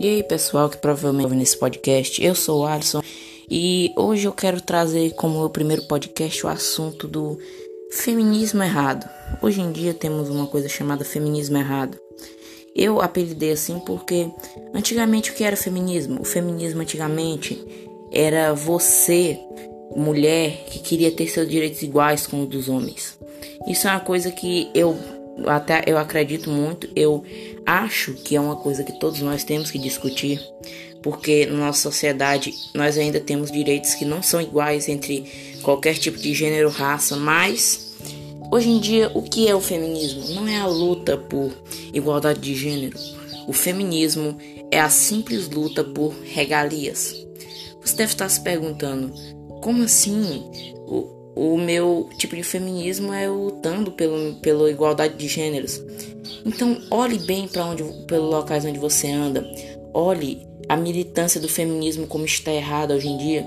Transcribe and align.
E 0.00 0.08
aí, 0.08 0.22
pessoal 0.22 0.70
que 0.70 0.78
provavelmente 0.78 1.24
ouve 1.24 1.36
nesse 1.36 1.58
podcast, 1.58 2.24
eu 2.24 2.34
sou 2.34 2.62
o 2.62 2.66
Alisson 2.66 3.02
e 3.50 3.92
hoje 3.94 4.26
eu 4.26 4.32
quero 4.32 4.58
trazer 4.58 5.10
como 5.10 5.38
meu 5.38 5.50
primeiro 5.50 5.82
podcast 5.82 6.46
o 6.46 6.48
assunto 6.48 7.06
do 7.06 7.38
feminismo 7.90 8.62
errado. 8.62 9.06
Hoje 9.42 9.60
em 9.60 9.70
dia 9.70 9.92
temos 9.92 10.30
uma 10.30 10.46
coisa 10.46 10.70
chamada 10.70 11.04
feminismo 11.04 11.58
errado. 11.58 11.98
Eu 12.74 13.02
apelidei 13.02 13.52
assim 13.52 13.78
porque 13.78 14.30
antigamente 14.72 15.32
o 15.32 15.34
que 15.34 15.44
era 15.44 15.54
feminismo? 15.54 16.22
O 16.22 16.24
feminismo 16.24 16.80
antigamente 16.80 17.62
era 18.10 18.54
você, 18.54 19.38
mulher, 19.94 20.64
que 20.64 20.78
queria 20.78 21.10
ter 21.10 21.28
seus 21.28 21.46
direitos 21.46 21.82
iguais 21.82 22.26
com 22.26 22.44
os 22.44 22.48
dos 22.48 22.70
homens. 22.70 23.18
Isso 23.68 23.86
é 23.86 23.90
uma 23.90 24.00
coisa 24.00 24.30
que 24.30 24.70
eu 24.74 24.98
até 25.46 25.82
eu 25.86 25.96
acredito 25.98 26.50
muito, 26.50 26.88
eu 26.94 27.24
acho 27.64 28.14
que 28.14 28.36
é 28.36 28.40
uma 28.40 28.56
coisa 28.56 28.84
que 28.84 28.98
todos 28.98 29.20
nós 29.20 29.44
temos 29.44 29.70
que 29.70 29.78
discutir, 29.78 30.40
porque 31.02 31.46
na 31.46 31.66
nossa 31.66 31.82
sociedade 31.82 32.52
nós 32.74 32.98
ainda 32.98 33.20
temos 33.20 33.50
direitos 33.50 33.94
que 33.94 34.04
não 34.04 34.22
são 34.22 34.40
iguais 34.40 34.88
entre 34.88 35.24
qualquer 35.62 35.94
tipo 35.94 36.18
de 36.18 36.34
gênero, 36.34 36.68
raça, 36.68 37.16
mas 37.16 37.96
hoje 38.50 38.68
em 38.68 38.80
dia 38.80 39.10
o 39.14 39.22
que 39.22 39.48
é 39.48 39.54
o 39.54 39.60
feminismo? 39.60 40.34
Não 40.34 40.48
é 40.48 40.58
a 40.58 40.66
luta 40.66 41.16
por 41.16 41.52
igualdade 41.92 42.40
de 42.40 42.54
gênero. 42.54 42.98
O 43.46 43.52
feminismo 43.52 44.36
é 44.70 44.80
a 44.80 44.88
simples 44.88 45.48
luta 45.48 45.82
por 45.82 46.14
regalias. 46.22 47.26
Você 47.80 47.96
deve 47.96 48.12
estar 48.12 48.28
se 48.28 48.42
perguntando, 48.42 49.12
como 49.60 49.82
assim? 49.82 50.44
O 51.40 51.56
meu 51.56 52.10
tipo 52.18 52.36
de 52.36 52.42
feminismo 52.42 53.14
é 53.14 53.26
lutando 53.26 53.90
pelo, 53.92 54.34
pela 54.40 54.70
igualdade 54.70 55.14
de 55.14 55.26
gêneros. 55.26 55.82
Então, 56.44 56.78
olhe 56.90 57.18
bem 57.18 57.48
para 57.48 57.64
onde, 57.64 57.82
pelos 58.06 58.30
locais 58.30 58.66
onde 58.66 58.78
você 58.78 59.10
anda. 59.10 59.42
Olhe 59.94 60.46
a 60.68 60.76
militância 60.76 61.40
do 61.40 61.48
feminismo 61.48 62.06
como 62.06 62.26
está 62.26 62.52
errada 62.52 62.94
hoje 62.94 63.08
em 63.08 63.16
dia. 63.16 63.46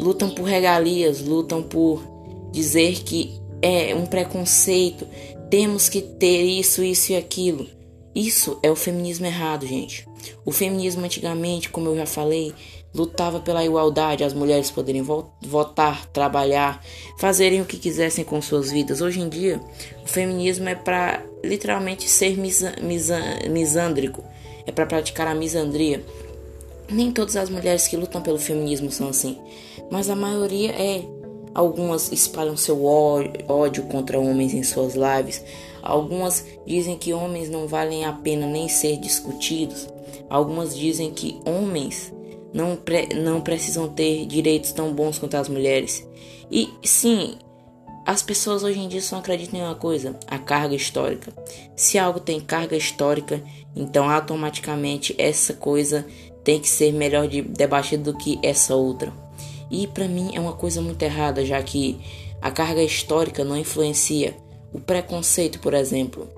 Lutam 0.00 0.30
por 0.30 0.42
regalias, 0.42 1.20
lutam 1.20 1.62
por 1.62 2.02
dizer 2.50 3.04
que 3.04 3.40
é 3.62 3.94
um 3.94 4.06
preconceito, 4.06 5.06
temos 5.48 5.88
que 5.88 6.00
ter 6.00 6.42
isso, 6.42 6.82
isso 6.82 7.12
e 7.12 7.16
aquilo. 7.16 7.68
Isso 8.14 8.58
é 8.62 8.70
o 8.70 8.76
feminismo 8.76 9.26
errado, 9.26 9.66
gente. 9.66 10.06
O 10.44 10.50
feminismo 10.50 11.04
antigamente, 11.04 11.70
como 11.70 11.88
eu 11.88 11.96
já 11.96 12.06
falei, 12.06 12.52
lutava 12.92 13.38
pela 13.40 13.64
igualdade, 13.64 14.24
as 14.24 14.34
mulheres 14.34 14.70
poderem 14.70 15.02
votar, 15.02 16.06
trabalhar, 16.06 16.84
fazerem 17.18 17.60
o 17.60 17.64
que 17.64 17.78
quisessem 17.78 18.24
com 18.24 18.42
suas 18.42 18.70
vidas. 18.70 19.00
Hoje 19.00 19.20
em 19.20 19.28
dia, 19.28 19.60
o 20.02 20.08
feminismo 20.08 20.68
é 20.68 20.74
para 20.74 21.22
literalmente 21.44 22.08
ser 22.08 22.36
misa, 22.36 22.74
misândrico, 23.48 24.24
é 24.66 24.72
para 24.72 24.86
praticar 24.86 25.28
a 25.28 25.34
misandria. 25.34 26.04
Nem 26.88 27.12
todas 27.12 27.36
as 27.36 27.48
mulheres 27.48 27.86
que 27.86 27.96
lutam 27.96 28.20
pelo 28.20 28.38
feminismo 28.38 28.90
são 28.90 29.08
assim, 29.08 29.38
mas 29.90 30.10
a 30.10 30.16
maioria 30.16 30.72
é. 30.72 31.04
Algumas 31.52 32.12
espalham 32.12 32.56
seu 32.56 32.84
ódio 32.84 33.82
contra 33.84 34.20
homens 34.20 34.54
em 34.54 34.62
suas 34.62 34.94
lives. 34.94 35.42
Algumas 35.82 36.44
dizem 36.66 36.96
que 36.96 37.12
homens 37.12 37.48
não 37.48 37.66
valem 37.66 38.04
a 38.04 38.12
pena 38.12 38.46
nem 38.46 38.68
ser 38.68 38.96
discutidos. 38.98 39.88
Algumas 40.28 40.76
dizem 40.76 41.10
que 41.10 41.40
homens 41.44 42.12
não, 42.52 42.76
pre 42.76 43.08
não 43.14 43.40
precisam 43.40 43.88
ter 43.88 44.26
direitos 44.26 44.72
tão 44.72 44.92
bons 44.92 45.18
quanto 45.18 45.36
as 45.36 45.48
mulheres. 45.48 46.06
E 46.50 46.68
sim, 46.82 47.36
as 48.04 48.22
pessoas 48.22 48.62
hoje 48.62 48.80
em 48.80 48.88
dia 48.88 49.00
só 49.00 49.16
acreditam 49.16 49.60
em 49.60 49.62
uma 49.62 49.74
coisa: 49.74 50.18
a 50.26 50.38
carga 50.38 50.74
histórica. 50.74 51.32
Se 51.76 51.98
algo 51.98 52.20
tem 52.20 52.40
carga 52.40 52.76
histórica, 52.76 53.42
então 53.74 54.08
automaticamente 54.08 55.14
essa 55.18 55.54
coisa 55.54 56.06
tem 56.42 56.58
que 56.58 56.68
ser 56.68 56.92
melhor 56.92 57.28
de 57.28 57.42
debatida 57.42 58.12
do 58.12 58.18
que 58.18 58.38
essa 58.42 58.74
outra. 58.74 59.12
E 59.70 59.86
para 59.86 60.08
mim 60.08 60.30
é 60.34 60.40
uma 60.40 60.54
coisa 60.54 60.80
muito 60.80 61.02
errada, 61.02 61.44
já 61.44 61.62
que 61.62 62.00
a 62.42 62.50
carga 62.50 62.82
histórica 62.82 63.44
não 63.44 63.56
influencia 63.56 64.34
o 64.72 64.80
preconceito, 64.80 65.58
por 65.60 65.74
exemplo. 65.74 66.28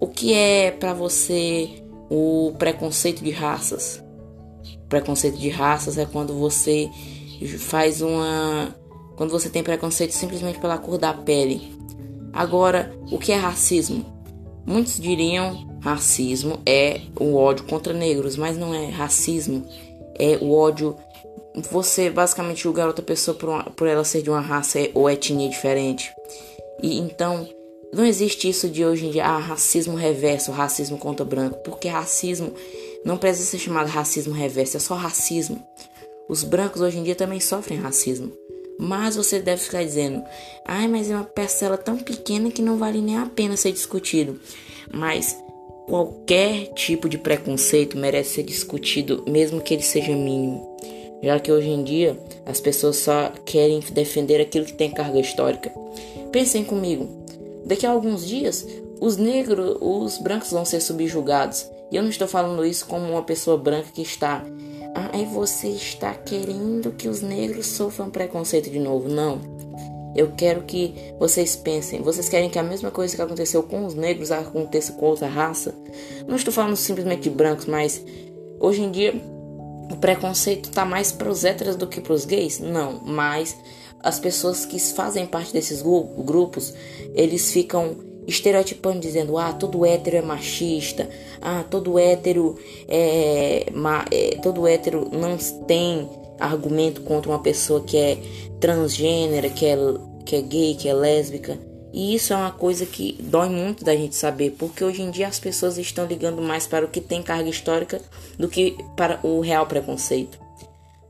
O 0.00 0.06
que 0.06 0.32
é 0.32 0.70
para 0.70 0.92
você 0.94 1.82
o 2.10 2.52
preconceito 2.58 3.22
de 3.22 3.30
raças? 3.30 4.02
preconceito 4.88 5.36
de 5.36 5.48
raças 5.48 5.98
é 5.98 6.06
quando 6.06 6.34
você 6.34 6.90
faz 7.58 8.00
uma. 8.00 8.74
Quando 9.16 9.30
você 9.30 9.48
tem 9.50 9.62
preconceito 9.62 10.12
simplesmente 10.12 10.58
pela 10.58 10.78
cor 10.78 10.98
da 10.98 11.12
pele. 11.12 11.76
Agora, 12.32 12.96
o 13.10 13.18
que 13.18 13.32
é 13.32 13.36
racismo? 13.36 14.04
Muitos 14.64 15.00
diriam 15.00 15.66
racismo 15.80 16.60
é 16.66 17.00
o 17.18 17.34
ódio 17.34 17.64
contra 17.64 17.92
negros, 17.92 18.36
mas 18.36 18.56
não 18.56 18.74
é 18.74 18.88
racismo. 18.88 19.64
É 20.18 20.38
o 20.40 20.52
ódio. 20.52 20.96
Você 21.70 22.10
basicamente 22.10 22.62
julgar 22.62 22.86
outra 22.86 23.04
pessoa 23.04 23.36
por, 23.36 23.48
uma, 23.48 23.64
por 23.64 23.88
ela 23.88 24.04
ser 24.04 24.22
de 24.22 24.30
uma 24.30 24.40
raça 24.40 24.78
ou 24.94 25.10
etnia 25.10 25.48
diferente. 25.48 26.12
E 26.82 26.98
então, 26.98 27.48
não 27.92 28.04
existe 28.04 28.48
isso 28.48 28.68
de 28.68 28.84
hoje 28.84 29.06
em 29.06 29.10
dia, 29.10 29.24
ah, 29.24 29.38
racismo 29.38 29.96
reverso, 29.96 30.52
racismo 30.52 30.98
contra 30.98 31.24
branco, 31.24 31.58
porque 31.64 31.88
racismo 31.88 32.52
não 33.04 33.16
precisa 33.16 33.48
ser 33.50 33.58
chamado 33.58 33.88
racismo 33.88 34.34
reverso, 34.34 34.76
é 34.76 34.80
só 34.80 34.94
racismo. 34.94 35.62
Os 36.28 36.44
brancos 36.44 36.82
hoje 36.82 36.98
em 36.98 37.02
dia 37.02 37.14
também 37.14 37.40
sofrem 37.40 37.78
racismo. 37.78 38.30
Mas 38.78 39.16
você 39.16 39.40
deve 39.40 39.62
ficar 39.62 39.82
dizendo, 39.82 40.22
ai, 40.64 40.86
mas 40.86 41.10
é 41.10 41.14
uma 41.14 41.24
parcela 41.24 41.76
tão 41.76 41.96
pequena 41.96 42.50
que 42.50 42.62
não 42.62 42.76
vale 42.76 43.00
nem 43.00 43.16
a 43.16 43.26
pena 43.26 43.56
ser 43.56 43.72
discutido. 43.72 44.38
Mas 44.92 45.36
qualquer 45.88 46.66
tipo 46.74 47.08
de 47.08 47.18
preconceito 47.18 47.96
merece 47.96 48.34
ser 48.34 48.42
discutido, 48.44 49.24
mesmo 49.26 49.60
que 49.60 49.74
ele 49.74 49.82
seja 49.82 50.14
mínimo. 50.14 50.76
Já 51.22 51.40
que 51.40 51.50
hoje 51.50 51.68
em 51.68 51.82
dia 51.82 52.16
as 52.46 52.60
pessoas 52.60 52.96
só 52.96 53.32
querem 53.44 53.80
defender 53.90 54.40
aquilo 54.40 54.66
que 54.66 54.74
tem 54.74 54.90
carga 54.90 55.18
histórica. 55.18 55.72
Pensem 56.32 56.64
comigo, 56.64 57.08
daqui 57.64 57.86
a 57.86 57.90
alguns 57.90 58.26
dias 58.26 58.66
os 59.00 59.16
negros, 59.16 59.76
os 59.80 60.18
brancos 60.18 60.50
vão 60.50 60.64
ser 60.64 60.80
subjugados 60.80 61.70
e 61.90 61.96
eu 61.96 62.02
não 62.02 62.10
estou 62.10 62.28
falando 62.28 62.64
isso 62.64 62.86
como 62.86 63.10
uma 63.10 63.22
pessoa 63.22 63.56
branca 63.56 63.88
que 63.92 64.02
está. 64.02 64.44
Ah, 64.94 65.10
aí 65.12 65.24
você 65.24 65.68
está 65.68 66.12
querendo 66.14 66.92
que 66.92 67.08
os 67.08 67.22
negros 67.22 67.66
sofram 67.66 68.10
preconceito 68.10 68.70
de 68.70 68.78
novo. 68.78 69.08
Não. 69.08 69.40
Eu 70.14 70.32
quero 70.36 70.62
que 70.62 70.94
vocês 71.18 71.54
pensem. 71.54 72.02
Vocês 72.02 72.28
querem 72.28 72.50
que 72.50 72.58
a 72.58 72.62
mesma 72.62 72.90
coisa 72.90 73.14
que 73.14 73.22
aconteceu 73.22 73.62
com 73.62 73.86
os 73.86 73.94
negros 73.94 74.32
aconteça 74.32 74.92
com 74.92 75.06
outra 75.06 75.28
raça? 75.28 75.74
Não 76.26 76.36
estou 76.36 76.52
falando 76.52 76.76
simplesmente 76.76 77.22
de 77.22 77.30
brancos, 77.30 77.66
mas 77.66 78.04
hoje 78.58 78.82
em 78.82 78.90
dia 78.90 79.14
o 79.90 79.96
preconceito 79.96 80.68
está 80.68 80.84
mais 80.84 81.12
para 81.12 81.28
os 81.28 81.44
héteros 81.44 81.76
do 81.76 81.86
que 81.86 82.00
para 82.00 82.12
os 82.12 82.24
gays? 82.24 82.58
Não, 82.58 83.00
mas 83.04 83.56
as 84.00 84.18
pessoas 84.18 84.64
que 84.64 84.78
fazem 84.78 85.26
parte 85.26 85.52
desses 85.52 85.82
grupos, 85.82 86.72
eles 87.14 87.50
ficam 87.52 87.96
estereotipando, 88.26 89.00
dizendo: 89.00 89.38
ah, 89.38 89.52
todo 89.52 89.84
hétero 89.84 90.16
é 90.16 90.22
machista, 90.22 91.08
ah, 91.40 91.64
todo 91.68 91.98
hétero 91.98 92.56
é, 92.86 93.66
é, 94.10 94.36
todo 94.42 94.66
hétero 94.66 95.08
não 95.10 95.36
tem 95.66 96.08
argumento 96.38 97.00
contra 97.00 97.30
uma 97.30 97.40
pessoa 97.40 97.80
que 97.80 97.96
é 97.96 98.18
transgênera, 98.60 99.48
que 99.48 99.66
é, 99.66 99.76
que 100.24 100.36
é 100.36 100.42
gay, 100.42 100.74
que 100.74 100.88
é 100.88 100.94
lésbica. 100.94 101.58
E 101.92 102.14
isso 102.14 102.32
é 102.32 102.36
uma 102.36 102.50
coisa 102.50 102.84
que 102.84 103.16
dói 103.20 103.48
muito 103.48 103.84
da 103.84 103.96
gente 103.96 104.14
saber, 104.14 104.54
porque 104.58 104.84
hoje 104.84 105.02
em 105.02 105.10
dia 105.10 105.26
as 105.26 105.38
pessoas 105.38 105.78
estão 105.78 106.06
ligando 106.06 106.42
mais 106.42 106.66
para 106.66 106.84
o 106.84 106.88
que 106.88 107.00
tem 107.00 107.22
carga 107.22 107.48
histórica 107.48 108.00
do 108.38 108.48
que 108.48 108.76
para 108.96 109.18
o 109.22 109.40
real 109.40 109.66
preconceito. 109.66 110.38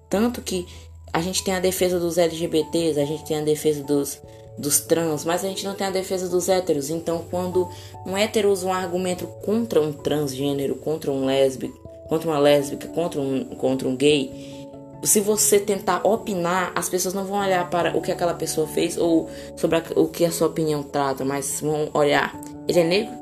Tanto 0.09 0.41
que 0.41 0.67
a 1.13 1.21
gente 1.21 1.43
tem 1.43 1.55
a 1.55 1.61
defesa 1.61 1.99
dos 1.99 2.17
LGBTs, 2.17 3.01
a 3.01 3.05
gente 3.05 3.25
tem 3.25 3.39
a 3.39 3.43
defesa 3.43 3.83
dos, 3.83 4.21
dos 4.57 4.81
trans, 4.81 5.25
mas 5.25 5.45
a 5.45 5.49
gente 5.49 5.65
não 5.65 5.75
tem 5.75 5.87
a 5.87 5.91
defesa 5.91 6.29
dos 6.29 6.49
héteros. 6.49 6.91
Então, 6.91 7.25
quando 7.31 7.69
um 8.07 8.17
hétero 8.17 8.51
usa 8.51 8.67
um 8.67 8.73
argumento 8.73 9.27
contra 9.45 9.81
um 9.81 9.93
transgênero, 9.93 10.77
contra 10.77 11.11
um 11.11 11.25
lésbico, 11.25 11.77
contra 12.09 12.29
uma 12.29 12.39
lésbica, 12.39 12.89
contra 12.89 13.21
um, 13.21 13.45
contra 13.45 13.89
um 13.89 13.97
gay, 13.97 14.58
se 15.03 15.21
você 15.21 15.61
tentar 15.61 16.01
opinar, 16.05 16.73
as 16.75 16.89
pessoas 16.89 17.15
não 17.15 17.25
vão 17.25 17.39
olhar 17.39 17.69
para 17.71 17.97
o 17.97 18.03
que 18.03 18.11
aquela 18.11 18.35
pessoa 18.35 18.67
fez 18.67 18.97
ou 18.97 19.29
sobre 19.57 19.79
a, 19.79 19.83
o 19.97 20.09
que 20.09 20.25
a 20.25 20.31
sua 20.31 20.49
opinião 20.49 20.83
trata, 20.83 21.25
mas 21.25 21.61
vão 21.61 21.89
olhar. 21.95 22.39
Ele 22.67 22.81
é 22.81 22.85
negro? 22.85 23.15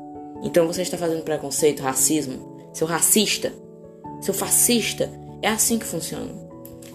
Então 0.43 0.67
você 0.67 0.81
está 0.81 0.97
fazendo 0.97 1.23
preconceito, 1.23 1.81
racismo? 1.81 2.69
Seu 2.73 2.87
racista? 2.87 3.53
Seu 4.21 4.33
fascista? 4.33 5.11
É 5.41 5.49
assim 5.49 5.77
que 5.77 5.85
funciona. 5.85 6.31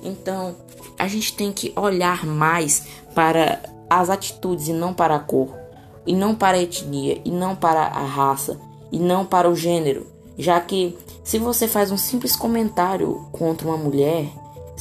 Então, 0.03 0.57
a 0.99 1.07
gente 1.07 1.35
tem 1.35 1.53
que 1.53 1.73
olhar 1.77 2.27
mais 2.27 2.87
para 3.15 3.63
as 3.89 4.11
atitudes 4.11 4.69
e 4.69 4.73
não 4.73 4.93
para 4.93 5.15
a 5.15 5.21
cor, 5.21 5.57
e 6.07 6.15
não 6.15 6.35
para 6.35 6.57
a 6.57 6.63
etnia, 6.63 7.21
e 7.25 7.31
não 7.31 7.55
para 7.55 7.83
a 7.83 8.05
raça, 8.05 8.59
e 8.91 8.99
não 8.99 9.25
para 9.25 9.49
o 9.49 9.55
gênero, 9.55 10.07
já 10.37 10.61
que 10.61 10.99
se 11.23 11.39
você 11.39 11.69
faz 11.69 11.93
um 11.93 11.97
simples 11.97 12.35
comentário 12.35 13.29
contra 13.31 13.69
uma 13.69 13.77
mulher, 13.77 14.27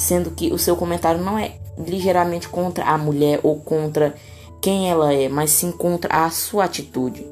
sendo 0.02 0.32
que 0.32 0.52
o 0.52 0.58
seu 0.58 0.76
comentário 0.76 1.22
não 1.24 1.38
é 1.38 1.54
ligeiramente 1.78 2.50
contra 2.50 2.86
a 2.86 2.98
mulher 2.98 3.40
ou 3.44 3.58
contra 3.58 4.16
quem 4.62 4.90
ela 4.90 5.14
é, 5.14 5.30
mas 5.30 5.52
sim 5.52 5.72
contra 5.72 6.26
a 6.26 6.30
sua 6.30 6.66
atitude. 6.66 7.26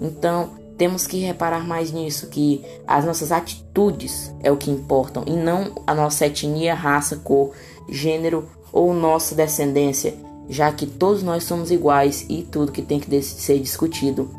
Então, 0.00 0.60
Temos 0.80 1.06
que 1.06 1.18
reparar 1.18 1.66
mais 1.66 1.92
nisso, 1.92 2.28
que 2.28 2.64
as 2.86 3.04
nossas 3.04 3.30
atitudes 3.30 4.34
é 4.42 4.50
o 4.50 4.56
que 4.56 4.70
importam 4.70 5.24
e 5.26 5.32
não 5.32 5.72
a 5.86 5.94
nossa 5.94 6.24
etnia, 6.24 6.72
raça, 6.72 7.16
cor, 7.16 7.52
gênero 7.86 8.48
ou 8.72 8.94
nossa 8.94 9.34
descendência, 9.34 10.14
já 10.48 10.72
que 10.72 10.86
todos 10.86 11.22
nós 11.22 11.44
somos 11.44 11.70
iguais 11.70 12.24
e 12.30 12.44
tudo 12.44 12.72
que 12.72 12.80
tem 12.80 12.98
que 12.98 13.20
ser 13.20 13.58
discutido 13.58 14.30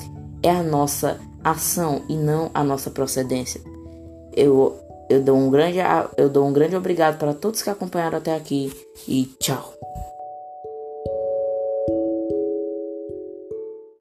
é 0.42 0.50
a 0.50 0.63
nossa 0.63 1.19
ação 1.44 2.01
e 2.10 2.16
não 2.16 2.50
a 2.56 2.63
nossa 2.63 2.89
procedência. 2.89 3.62
Eu, 4.36 4.80
eu, 5.09 5.21
dou 5.21 5.38
um 5.38 5.50
grande, 5.50 5.77
eu 6.18 6.30
dou 6.30 6.48
um 6.48 6.53
grande 6.53 6.75
obrigado 6.75 7.18
para 7.18 7.33
todos 7.33 7.62
que 7.62 7.69
acompanharam 7.69 8.18
até 8.18 8.36
aqui 8.36 8.71
e 9.07 9.25
tchau. 9.39 9.74